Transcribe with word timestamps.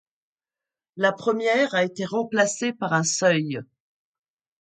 La 0.97 1.11
première 1.11 1.75
a 1.75 1.83
été 1.83 2.05
remplacée 2.05 2.73
par 2.73 2.93
un 2.93 3.03
seuil. 3.03 3.61